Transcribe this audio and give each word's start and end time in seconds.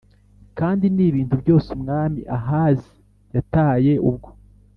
Kandi 0.57 0.85
n 0.95 0.97
ibintu 1.07 1.35
byose 1.41 1.67
Umwami 1.77 2.21
Ahazi 2.37 2.91
yataye 3.35 3.93
ubwo 4.09 4.29